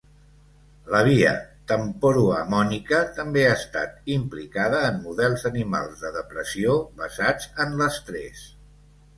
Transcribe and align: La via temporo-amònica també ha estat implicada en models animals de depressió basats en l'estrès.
La 0.93 1.01
via 1.07 1.33
temporo-amònica 1.71 3.01
també 3.19 3.43
ha 3.49 3.53
estat 3.57 4.09
implicada 4.15 4.81
en 4.89 4.99
models 5.05 5.47
animals 5.53 6.03
de 6.07 6.13
depressió 6.19 6.75
basats 7.03 7.51
en 7.67 7.79
l'estrès. 7.85 8.47